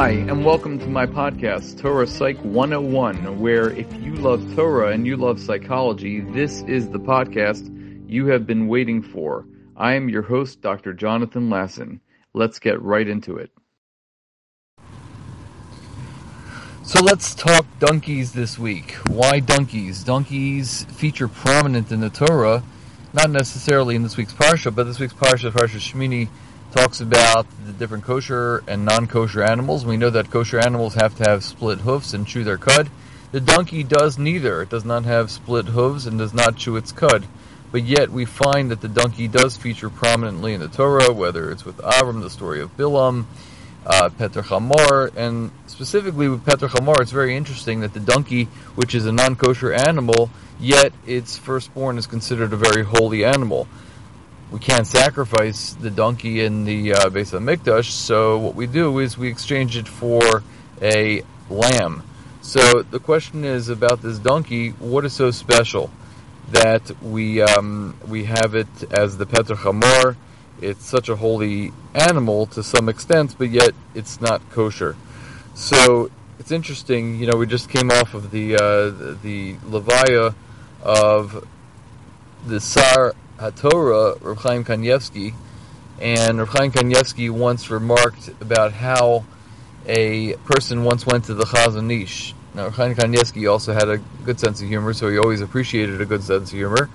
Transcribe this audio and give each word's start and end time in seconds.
Hi, 0.00 0.12
and 0.12 0.46
welcome 0.46 0.78
to 0.78 0.86
my 0.86 1.04
podcast, 1.04 1.78
Torah 1.78 2.06
Psych 2.06 2.38
101, 2.38 3.38
where 3.38 3.68
if 3.68 3.92
you 4.02 4.14
love 4.14 4.42
Torah 4.56 4.92
and 4.92 5.06
you 5.06 5.14
love 5.14 5.38
psychology, 5.38 6.20
this 6.20 6.62
is 6.62 6.88
the 6.88 6.98
podcast 6.98 7.68
you 8.08 8.24
have 8.28 8.46
been 8.46 8.66
waiting 8.66 9.02
for. 9.02 9.44
I 9.76 9.92
am 9.92 10.08
your 10.08 10.22
host, 10.22 10.62
Dr. 10.62 10.94
Jonathan 10.94 11.50
Lasson. 11.50 12.00
Let's 12.32 12.58
get 12.58 12.80
right 12.80 13.06
into 13.06 13.36
it. 13.36 13.50
So 16.82 17.02
let's 17.02 17.34
talk 17.34 17.66
donkeys 17.78 18.32
this 18.32 18.58
week. 18.58 18.92
Why 19.06 19.38
donkeys? 19.38 20.02
Donkeys 20.02 20.84
feature 20.84 21.28
prominent 21.28 21.92
in 21.92 22.00
the 22.00 22.08
Torah, 22.08 22.62
not 23.12 23.28
necessarily 23.28 23.96
in 23.96 24.02
this 24.02 24.16
week's 24.16 24.32
parsha, 24.32 24.74
but 24.74 24.84
this 24.84 24.98
week's 24.98 25.12
parsha, 25.12 25.50
Parsha 25.50 25.76
Shmini, 25.76 26.30
talks 26.70 27.00
about 27.00 27.46
the 27.66 27.72
different 27.72 28.04
kosher 28.04 28.62
and 28.68 28.84
non-kosher 28.84 29.42
animals. 29.42 29.84
We 29.84 29.96
know 29.96 30.10
that 30.10 30.30
kosher 30.30 30.58
animals 30.58 30.94
have 30.94 31.16
to 31.16 31.28
have 31.28 31.44
split 31.44 31.78
hoofs 31.78 32.14
and 32.14 32.26
chew 32.26 32.44
their 32.44 32.58
cud. 32.58 32.88
The 33.32 33.40
donkey 33.40 33.82
does 33.82 34.18
neither. 34.18 34.62
It 34.62 34.70
does 34.70 34.84
not 34.84 35.04
have 35.04 35.30
split 35.30 35.66
hooves 35.66 36.06
and 36.06 36.18
does 36.18 36.34
not 36.34 36.56
chew 36.56 36.76
its 36.76 36.92
cud. 36.92 37.26
But 37.72 37.84
yet 37.84 38.10
we 38.10 38.24
find 38.24 38.70
that 38.70 38.80
the 38.80 38.88
donkey 38.88 39.28
does 39.28 39.56
feature 39.56 39.90
prominently 39.90 40.54
in 40.54 40.60
the 40.60 40.68
Torah, 40.68 41.12
whether 41.12 41.50
it's 41.50 41.64
with 41.64 41.78
Avram, 41.78 42.22
the 42.22 42.30
story 42.30 42.60
of 42.60 42.76
Bilam, 42.76 43.26
uh, 43.86 44.10
Peter 44.10 44.42
Chamor, 44.42 45.14
and 45.16 45.50
specifically 45.66 46.28
with 46.28 46.44
Peter 46.44 46.66
Chamor, 46.68 47.00
it's 47.00 47.12
very 47.12 47.36
interesting 47.36 47.80
that 47.80 47.94
the 47.94 48.00
donkey, 48.00 48.44
which 48.74 48.94
is 48.94 49.06
a 49.06 49.12
non-kosher 49.12 49.72
animal, 49.72 50.30
yet 50.58 50.92
its 51.06 51.38
firstborn 51.38 51.98
is 51.98 52.06
considered 52.06 52.52
a 52.52 52.56
very 52.56 52.84
holy 52.84 53.24
animal 53.24 53.68
we 54.50 54.58
can't 54.58 54.86
sacrifice 54.86 55.74
the 55.74 55.90
donkey 55.90 56.44
in 56.44 56.64
the 56.64 56.94
uh, 56.94 57.08
base 57.08 57.32
of 57.32 57.44
the 57.44 57.56
mikdash, 57.56 57.90
so 57.90 58.38
what 58.38 58.54
we 58.54 58.66
do 58.66 58.98
is 58.98 59.16
we 59.16 59.28
exchange 59.28 59.76
it 59.76 59.86
for 59.86 60.42
a 60.82 61.22
lamb. 61.48 62.02
So 62.42 62.82
the 62.82 62.98
question 62.98 63.44
is 63.44 63.68
about 63.68 64.02
this 64.02 64.18
donkey: 64.18 64.70
what 64.70 65.04
is 65.04 65.12
so 65.12 65.30
special 65.30 65.90
that 66.50 66.90
we 67.00 67.42
um, 67.42 67.96
we 68.08 68.24
have 68.24 68.54
it 68.54 68.68
as 68.90 69.18
the 69.18 69.26
Peter 69.26 69.54
Chamor? 69.54 70.16
It's 70.60 70.84
such 70.84 71.08
a 71.08 71.16
holy 71.16 71.72
animal 71.94 72.46
to 72.46 72.62
some 72.62 72.88
extent, 72.88 73.36
but 73.38 73.50
yet 73.50 73.70
it's 73.94 74.20
not 74.20 74.42
kosher. 74.50 74.96
So 75.54 76.10
it's 76.40 76.50
interesting. 76.50 77.20
You 77.20 77.26
know, 77.28 77.36
we 77.36 77.46
just 77.46 77.68
came 77.68 77.90
off 77.90 78.14
of 78.14 78.30
the 78.32 78.56
uh, 78.56 79.16
the 79.22 79.54
levaya 79.68 80.34
of 80.82 81.46
the 82.46 82.60
Sar 82.60 83.14
HaTorah, 83.40 84.22
Rav 84.22 84.36
Chaim 84.36 84.64
Kanievsky, 84.66 85.32
and 85.98 86.38
Rav 86.38 86.50
Chaim 86.50 86.70
Kanievsky 86.70 87.30
once 87.30 87.70
remarked 87.70 88.28
about 88.42 88.72
how 88.72 89.24
a 89.86 90.34
person 90.44 90.84
once 90.84 91.06
went 91.06 91.24
to 91.24 91.32
the 91.32 91.44
Chazon 91.44 91.90
Ish. 91.90 92.34
Now, 92.54 92.64
Rav 92.64 92.76
Chaim 92.76 92.94
Kanievsky 92.94 93.50
also 93.50 93.72
had 93.72 93.88
a 93.88 93.96
good 94.26 94.38
sense 94.38 94.60
of 94.60 94.68
humor, 94.68 94.92
so 94.92 95.08
he 95.08 95.16
always 95.16 95.40
appreciated 95.40 96.02
a 96.02 96.04
good 96.04 96.22
sense 96.22 96.52
of 96.52 96.58
humor. 96.58 96.90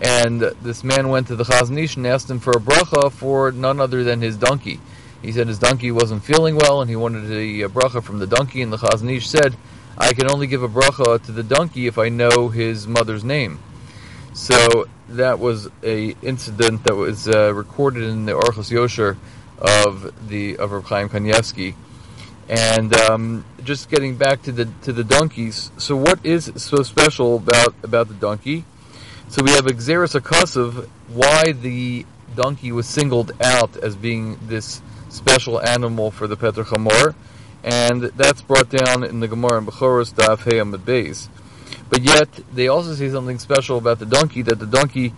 And 0.00 0.40
this 0.40 0.82
man 0.82 1.10
went 1.10 1.26
to 1.26 1.36
the 1.36 1.44
Chazon 1.44 1.78
Ish 1.78 1.96
and 1.96 2.06
asked 2.06 2.30
him 2.30 2.38
for 2.38 2.52
a 2.52 2.60
bracha 2.60 3.12
for 3.12 3.52
none 3.52 3.78
other 3.78 4.02
than 4.02 4.22
his 4.22 4.38
donkey. 4.38 4.80
He 5.20 5.30
said 5.30 5.46
his 5.46 5.58
donkey 5.58 5.90
wasn't 5.90 6.24
feeling 6.24 6.56
well 6.56 6.80
and 6.80 6.88
he 6.88 6.96
wanted 6.96 7.30
a 7.30 7.68
bracha 7.68 8.02
from 8.02 8.18
the 8.18 8.26
donkey, 8.26 8.62
and 8.62 8.72
the 8.72 8.78
Chazon 8.78 9.14
Ish 9.14 9.28
said, 9.28 9.54
I 9.98 10.14
can 10.14 10.30
only 10.30 10.46
give 10.46 10.62
a 10.62 10.68
bracha 10.70 11.22
to 11.26 11.32
the 11.32 11.42
donkey 11.42 11.86
if 11.86 11.98
I 11.98 12.08
know 12.08 12.48
his 12.48 12.86
mother's 12.86 13.24
name. 13.24 13.58
So 14.36 14.84
that 15.08 15.38
was 15.38 15.70
a 15.82 16.14
incident 16.20 16.84
that 16.84 16.94
was 16.94 17.26
uh, 17.26 17.54
recorded 17.54 18.02
in 18.02 18.26
the 18.26 18.32
Orchos 18.32 18.70
Yosher 18.70 19.16
of 19.58 20.28
the 20.28 20.58
of 20.58 20.72
Reb 20.72 20.84
Chaim 20.84 21.08
Kanievsky. 21.08 21.74
And 22.46 22.94
um, 22.94 23.46
just 23.64 23.88
getting 23.88 24.16
back 24.16 24.42
to 24.42 24.52
the 24.52 24.66
to 24.82 24.92
the 24.92 25.02
donkeys. 25.04 25.70
So 25.78 25.96
what 25.96 26.18
is 26.22 26.52
so 26.56 26.82
special 26.82 27.36
about 27.36 27.74
about 27.82 28.08
the 28.08 28.14
donkey? 28.14 28.64
So 29.28 29.42
we 29.42 29.52
have 29.52 29.64
Gezeiras 29.64 30.20
HaKasuv, 30.20 30.86
why 31.08 31.52
the 31.52 32.04
donkey 32.34 32.72
was 32.72 32.86
singled 32.86 33.32
out 33.42 33.74
as 33.78 33.96
being 33.96 34.38
this 34.42 34.82
special 35.08 35.62
animal 35.62 36.10
for 36.10 36.26
the 36.26 36.36
Peter 36.36 36.62
Chamor, 36.62 37.14
and 37.64 38.02
that's 38.02 38.42
brought 38.42 38.68
down 38.68 39.02
in 39.02 39.20
the 39.20 39.28
Gemara 39.28 39.56
in 39.56 39.66
Bechoros 39.66 40.12
Daf 40.12 40.44
Hey 40.44 40.58
Beis. 40.60 41.28
But 41.88 42.02
yet, 42.02 42.28
they 42.52 42.68
also 42.68 42.94
say 42.94 43.10
something 43.10 43.38
special 43.38 43.78
about 43.78 43.98
the 43.98 44.06
donkey 44.06 44.42
that 44.42 44.58
the 44.58 44.66
donkey 44.66 45.12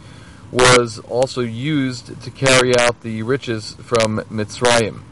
was 0.50 0.98
also 0.98 1.40
used 1.40 2.20
to 2.22 2.30
carry 2.30 2.76
out 2.78 3.00
the 3.02 3.22
riches 3.22 3.74
from 3.82 4.18
Mitzrayim. 4.30 5.02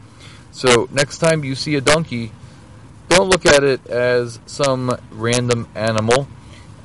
So, 0.51 0.87
next 0.91 1.19
time 1.19 1.43
you 1.43 1.55
see 1.55 1.75
a 1.75 1.81
donkey, 1.81 2.31
don't 3.09 3.29
look 3.29 3.45
at 3.45 3.63
it 3.63 3.85
as 3.87 4.39
some 4.45 4.97
random 5.11 5.67
animal. 5.75 6.27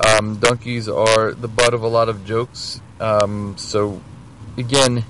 Um, 0.04 0.36
donkeys 0.36 0.88
are 0.88 1.32
the 1.32 1.48
butt 1.48 1.74
of 1.74 1.82
a 1.82 1.88
lot 1.88 2.08
of 2.08 2.24
jokes. 2.24 2.80
Um, 3.00 3.56
so, 3.56 4.02
again, 4.56 5.04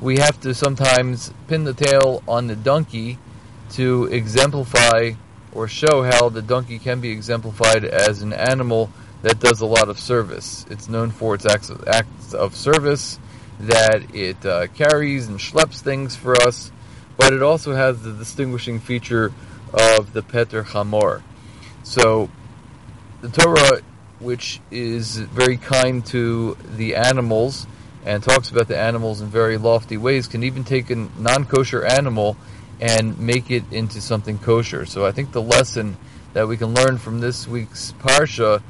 we 0.00 0.18
have 0.18 0.40
to 0.40 0.54
sometimes 0.54 1.32
pin 1.48 1.64
the 1.64 1.74
tail 1.74 2.22
on 2.26 2.46
the 2.46 2.56
donkey 2.56 3.18
to 3.70 4.04
exemplify 4.06 5.12
or 5.52 5.68
show 5.68 6.02
how 6.02 6.28
the 6.28 6.42
donkey 6.42 6.78
can 6.78 7.00
be 7.00 7.10
exemplified 7.10 7.84
as 7.84 8.22
an 8.22 8.32
animal 8.32 8.90
that 9.22 9.40
does 9.40 9.60
a 9.60 9.66
lot 9.66 9.88
of 9.88 9.98
service. 9.98 10.64
It's 10.70 10.88
known 10.88 11.10
for 11.10 11.34
its 11.34 11.46
acts 11.46 11.70
of, 11.70 11.86
acts 11.86 12.32
of 12.34 12.56
service, 12.56 13.18
that 13.60 14.14
it 14.14 14.44
uh, 14.46 14.68
carries 14.68 15.28
and 15.28 15.38
schleps 15.38 15.80
things 15.80 16.16
for 16.16 16.34
us, 16.42 16.72
but 17.16 17.32
it 17.32 17.42
also 17.42 17.74
has 17.74 18.02
the 18.02 18.12
distinguishing 18.12 18.80
feature 18.80 19.32
of 19.72 20.12
the 20.12 20.22
Peter 20.22 20.64
Chamor. 20.64 21.22
So, 21.82 22.30
the 23.20 23.28
Torah, 23.28 23.82
which 24.18 24.60
is 24.70 25.18
very 25.18 25.56
kind 25.56 26.04
to 26.06 26.56
the 26.76 26.96
animals 26.96 27.66
and 28.04 28.22
talks 28.22 28.50
about 28.50 28.68
the 28.68 28.78
animals 28.78 29.20
in 29.20 29.28
very 29.28 29.58
lofty 29.58 29.98
ways, 29.98 30.26
can 30.26 30.42
even 30.42 30.64
take 30.64 30.88
a 30.90 30.94
non 30.94 31.44
kosher 31.44 31.84
animal 31.84 32.36
and 32.80 33.18
make 33.18 33.50
it 33.50 33.64
into 33.70 34.00
something 34.00 34.38
kosher. 34.38 34.86
So 34.86 35.04
I 35.04 35.12
think 35.12 35.32
the 35.32 35.42
lesson 35.42 35.96
that 36.32 36.48
we 36.48 36.56
can 36.56 36.74
learn 36.74 36.98
from 36.98 37.20
this 37.20 37.46
week's 37.46 37.92
parsha 38.00 38.62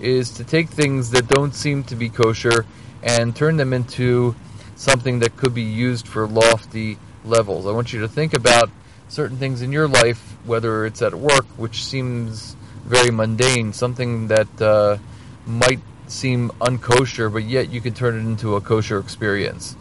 is 0.00 0.30
to 0.30 0.44
take 0.44 0.68
things 0.68 1.10
that 1.10 1.28
don't 1.28 1.54
seem 1.54 1.84
to 1.84 1.96
be 1.96 2.08
kosher 2.08 2.64
and 3.02 3.34
turn 3.34 3.56
them 3.56 3.72
into 3.72 4.34
something 4.76 5.18
that 5.18 5.36
could 5.36 5.54
be 5.54 5.62
used 5.62 6.06
for 6.06 6.26
lofty 6.26 6.98
levels. 7.24 7.66
I 7.66 7.72
want 7.72 7.92
you 7.92 8.00
to 8.00 8.08
think 8.08 8.34
about 8.34 8.70
certain 9.08 9.36
things 9.36 9.62
in 9.62 9.72
your 9.72 9.88
life, 9.88 10.36
whether 10.44 10.86
it's 10.86 11.02
at 11.02 11.14
work, 11.14 11.46
which 11.56 11.84
seems 11.84 12.56
very 12.84 13.10
mundane, 13.10 13.72
something 13.72 14.28
that 14.28 14.62
uh, 14.62 14.98
might 15.46 15.80
seem 16.06 16.50
unkosher, 16.60 17.30
but 17.32 17.44
yet 17.44 17.70
you 17.70 17.80
can 17.80 17.92
turn 17.92 18.16
it 18.16 18.20
into 18.20 18.56
a 18.56 18.60
kosher 18.60 18.98
experience. 18.98 19.76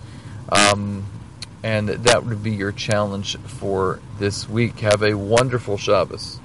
Um, 0.49 1.05
and 1.67 1.89
that 1.89 2.25
would 2.25 2.41
be 2.41 2.51
your 2.51 2.71
challenge 2.71 3.37
for 3.39 3.99
this 4.19 4.47
week. 4.47 4.79
Have 4.79 5.03
a 5.03 5.13
wonderful 5.13 5.77
Shabbos. 5.77 6.39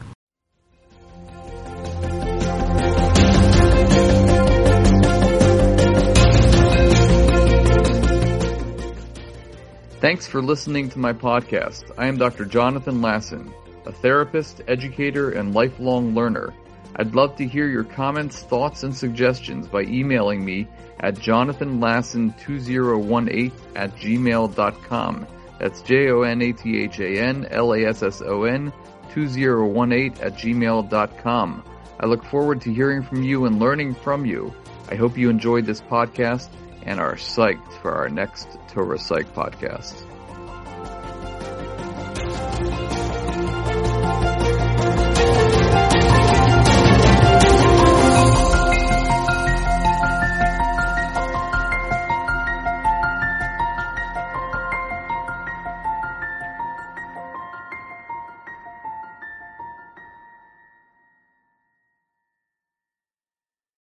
Thanks 10.00 10.26
for 10.26 10.42
listening 10.42 10.88
to 10.88 10.98
my 10.98 11.12
podcast. 11.12 11.92
I 11.96 12.08
am 12.08 12.16
Dr. 12.16 12.44
Jonathan 12.44 12.96
Lasson, 12.96 13.54
a 13.86 13.92
therapist, 13.92 14.60
educator, 14.66 15.30
and 15.30 15.54
lifelong 15.54 16.16
learner. 16.16 16.52
I'd 16.96 17.14
love 17.14 17.36
to 17.36 17.46
hear 17.46 17.68
your 17.68 17.84
comments, 17.84 18.42
thoughts, 18.42 18.82
and 18.82 18.94
suggestions 18.94 19.66
by 19.66 19.80
emailing 19.82 20.44
me 20.44 20.68
at 21.00 21.14
jonathanlasson2018 21.16 23.52
at 23.74 23.96
gmail.com. 23.96 25.26
That's 25.58 25.82
J-O-N-A-T-H-A-N-L-A-S-S-O-N 25.82 28.72
2018 29.12 30.24
at 30.24 30.34
gmail.com. 30.34 31.64
I 32.00 32.06
look 32.06 32.24
forward 32.24 32.62
to 32.62 32.72
hearing 32.72 33.02
from 33.02 33.22
you 33.22 33.44
and 33.44 33.60
learning 33.60 33.94
from 33.94 34.26
you. 34.26 34.52
I 34.90 34.96
hope 34.96 35.16
you 35.16 35.30
enjoyed 35.30 35.66
this 35.66 35.80
podcast 35.80 36.48
and 36.82 36.98
are 36.98 37.14
psyched 37.14 37.72
for 37.80 37.92
our 37.92 38.08
next 38.08 38.48
Torah 38.68 38.98
Psych 38.98 39.32
podcast. 39.34 39.94